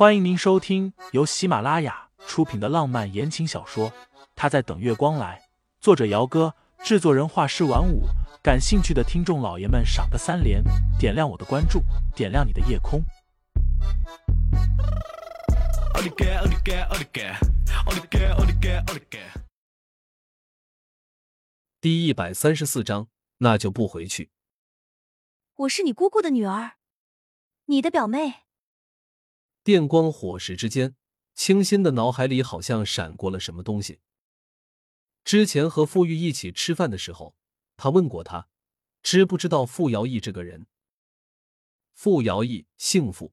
[0.00, 3.90] 欢迎您收听由喜马拉雅出品的浪漫言情小说
[4.34, 5.38] 《他在等月光来》，
[5.78, 8.04] 作者：姚哥，制作人：画师晚舞。
[8.42, 10.64] 感兴趣的听众老爷们，赏个三连，
[10.98, 11.82] 点亮我的关注，
[12.16, 13.02] 点亮你的夜空。
[21.78, 24.30] 第一百三十四章，那就不回去。
[25.56, 26.76] 我是你姑姑的女儿，
[27.66, 28.44] 你的表妹。
[29.70, 30.96] 电光火石之间，
[31.32, 34.00] 清新的脑海里好像闪过了什么东西。
[35.22, 37.36] 之前和傅玉一起吃饭的时候，
[37.76, 38.48] 他问过他，
[39.00, 40.66] 知不知道傅瑶义这个人？
[41.92, 43.32] 傅瑶义姓傅，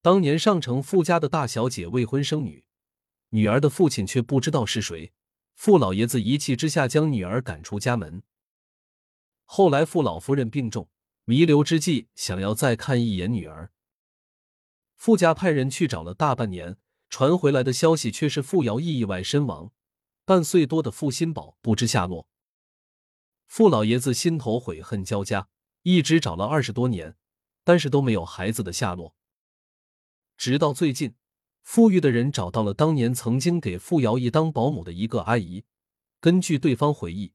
[0.00, 2.64] 当年上城傅家的大小姐未婚生女，
[3.28, 5.12] 女儿的父亲却不知道是谁，
[5.54, 8.22] 傅老爷子一气之下将女儿赶出家门。
[9.44, 10.88] 后来傅老夫人病重，
[11.26, 13.70] 弥留之际想要再看一眼女儿。
[14.98, 16.76] 傅家派人去找了大半年，
[17.08, 19.70] 传回来的消息却是傅瑶义意外身亡，
[20.24, 22.28] 半岁多的傅新宝不知下落。
[23.46, 25.48] 傅老爷子心头悔恨交加，
[25.84, 27.16] 一直找了二十多年，
[27.62, 29.14] 但是都没有孩子的下落。
[30.36, 31.14] 直到最近，
[31.62, 35.64] 富裕的人找到了当年曾经给傅瑶义当保姆的一个阿姨。
[36.20, 37.32] 根据对方回忆，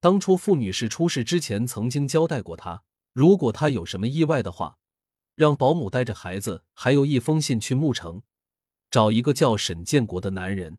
[0.00, 4.80] 当初傅女士出事之前曾经交代过她，如果她有什么意外的话。
[5.34, 8.22] 让保姆带着孩子，还有一封信去牧城，
[8.90, 10.78] 找一个叫沈建国的男人。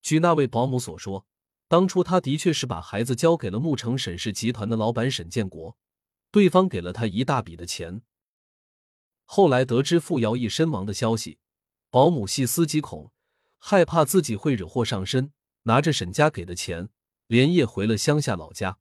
[0.00, 1.26] 据那位保姆所说，
[1.66, 5.76] 当初他的确是把孩子交给了牧城沈氏集团的老板沈建国，
[6.30, 8.02] 对方给了他一大笔的钱。
[9.24, 11.38] 后来得知傅瑶义身亡的消息，
[11.90, 13.12] 保姆细思极恐，
[13.58, 15.32] 害怕自己会惹祸上身，
[15.64, 16.88] 拿着沈家给的钱，
[17.26, 18.78] 连夜回了乡下老家。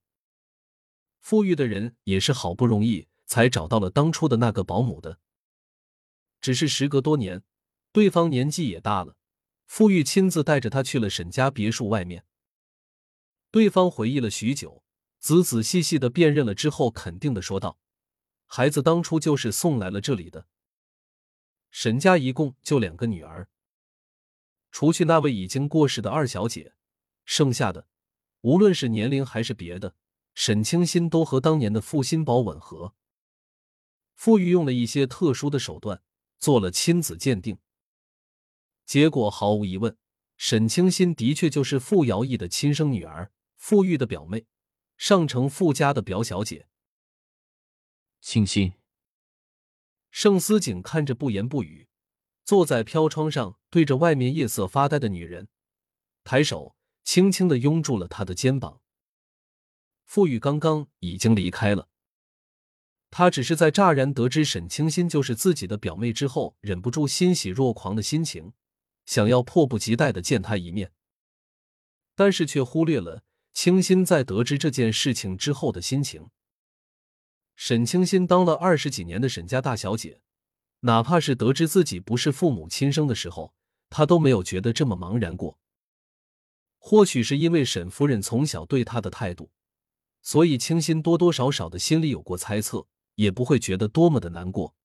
[1.20, 3.10] 富裕的人也是好不容易。
[3.28, 5.20] 才找到了当初的那个保姆的，
[6.40, 7.44] 只是时隔多年，
[7.92, 9.18] 对方年纪也大了，
[9.66, 12.26] 傅玉亲自带着他去了沈家别墅外面。
[13.52, 14.82] 对方回忆了许久，
[15.20, 17.78] 仔仔细细的辨认了之后，肯定的说道
[18.48, 20.48] ：“孩子当初就是送来了这里的。
[21.70, 23.50] 沈家一共就两个女儿，
[24.72, 26.76] 除去那位已经过世的二小姐，
[27.26, 27.88] 剩下的
[28.42, 29.96] 无论是年龄还是别的，
[30.34, 32.94] 沈清心都和当年的傅新宝吻合。”
[34.18, 36.02] 傅玉用了一些特殊的手段
[36.40, 37.60] 做了亲子鉴定，
[38.84, 39.96] 结果毫无疑问，
[40.38, 44.48] 沈清心的确就是傅瑶义的亲生女儿，傅玉的表妹，
[44.98, 46.68] 上城傅家的表小姐。
[48.20, 48.74] 清心，
[50.10, 51.88] 盛思景看着不言不语，
[52.44, 55.48] 坐在飘窗上对着外面夜色发呆的女人，
[56.24, 58.82] 抬手轻轻的拥住了她的肩膀。
[60.06, 61.88] 傅玉刚刚已经离开了。
[63.18, 68.54] 他只是在乍然得知沈清心就是自己的表妹之后，忍不住欣喜若狂的心情，
[69.08, 70.92] 想要迫不及待的见她一面，
[72.14, 73.24] 但是却忽略了
[73.56, 76.30] 清心在得知这件事情之后的心情。
[77.56, 80.22] 沈清心当了二十几年的沈家大小姐，
[80.82, 83.56] 哪怕是得知自己不是父母亲生的时候，
[83.90, 85.58] 她都没有觉得这么茫然过。
[86.78, 89.50] 或许是因为沈夫人从小对她的态度，
[90.22, 92.86] 所以清心多多少少的心里有过猜测。
[93.18, 94.76] 也不会觉得多么的难过。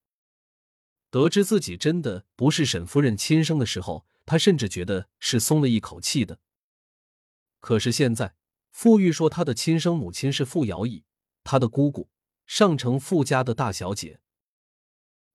[1.11, 6.41] 得知自己真的不是沈夫人亲生的时候，他甚至觉得是松了一口气的。
[7.61, 8.35] 可是现在，
[8.71, 11.05] 傅玉说他的亲生母亲是傅瑶义，
[11.45, 12.09] 他的姑姑，
[12.47, 14.21] 上城傅家的大小姐。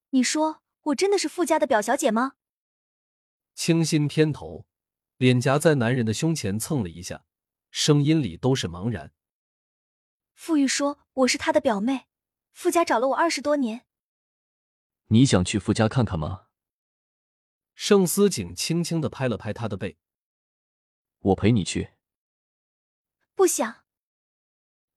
[0.10, 2.34] 你说我真的是傅家的表小姐吗？
[3.54, 4.66] 清新偏头，
[5.18, 7.24] 脸颊在男人的胸前蹭了一下，
[7.70, 9.14] 声音里都是茫然。
[10.34, 12.07] 傅玉说我是他的表妹。
[12.58, 13.86] 傅家找了我二十多年，
[15.10, 16.48] 你想去傅家看看吗？
[17.76, 20.00] 盛思景轻轻的拍了拍他的背，
[21.20, 21.92] 我陪你去。
[23.36, 23.86] 不想。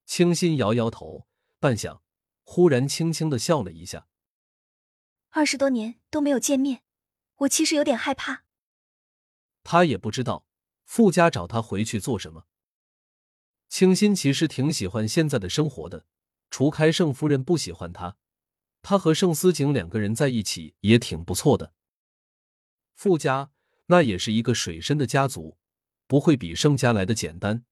[0.06, 1.28] 清新摇摇头，
[1.58, 2.00] 半晌，
[2.44, 4.08] 忽然轻轻的笑了一下。
[5.28, 6.82] 二十多年都没有见面，
[7.40, 8.44] 我其实有点害怕。
[9.62, 10.46] 他也不知道
[10.84, 12.46] 傅家找他回去做什么。
[13.68, 16.06] 清新其实挺喜欢现在的生活的。
[16.50, 18.16] 除开盛夫人不喜欢他，
[18.82, 21.72] 他和盛思景两个人在一起也挺不错的。
[22.94, 23.52] 傅家
[23.86, 25.58] 那也是一个水深的家族，
[26.06, 27.64] 不会比盛家来的简单。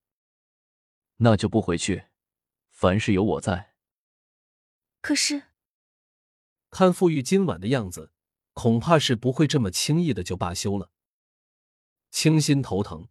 [1.17, 2.07] 那就不回去，
[2.71, 3.75] 凡事有我在。
[5.01, 5.49] 可是，
[6.71, 8.13] 看傅玉今晚的样子，
[8.53, 10.91] 恐怕是不会这么轻易的就罢休了。
[12.11, 13.09] 清心头疼。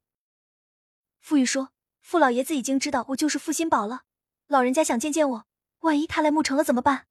[1.20, 4.04] 傅玉说：“傅老爷子已经知道我就是傅新宝了，
[4.48, 5.48] 老人家想见见我。”
[5.82, 7.08] 万一他来牧城了怎么办？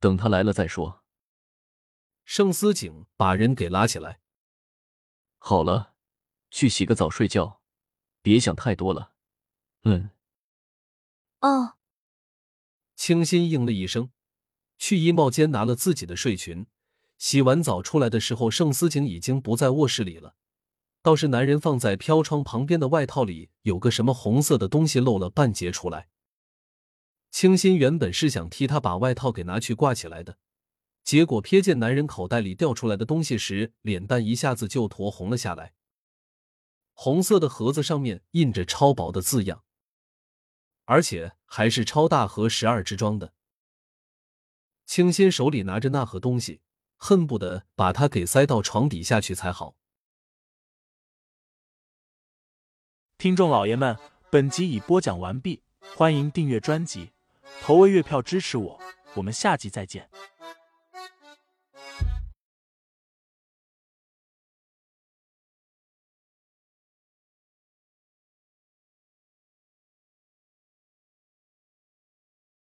[0.00, 1.02] 等他来了再说。
[2.24, 4.20] 盛思景把人给拉起来。
[5.38, 5.94] 好了，
[6.50, 7.60] 去洗个澡睡觉，
[8.22, 9.12] 别想太多了。
[9.82, 10.10] 嗯。
[11.40, 11.74] 哦。
[12.94, 14.10] 清新应了一声，
[14.78, 16.66] 去衣帽间拿了自己的睡裙。
[17.18, 20.36] 洗完澡出来的时候，盛思景已经不在卧室里了，
[21.02, 26.08] 倒是男人放在飘窗旁边的外套里有个什么红色的东西露了半截出来。
[27.32, 30.38] 清新原本是想替他把外套给拿去挂起来的，
[31.02, 35.74] 结果瞥见男人口袋里掉出来的东西时，脸蛋一下子就酡红了下来。
[36.92, 39.64] 红色的盒子上面印着超薄的字样，
[40.84, 43.32] 而且还是超大盒十二支装的。
[44.86, 46.60] 清新手里拿着那盒东西。
[47.04, 49.74] 恨不得把它给塞到床底下去才好。
[53.18, 53.98] 听众老爷们，
[54.30, 55.64] 本集已播讲完毕，
[55.96, 57.10] 欢迎订阅专辑，
[57.60, 58.80] 投喂月票支持我，
[59.14, 60.08] 我们下集再见。